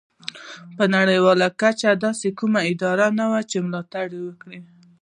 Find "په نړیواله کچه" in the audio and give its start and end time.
0.75-1.89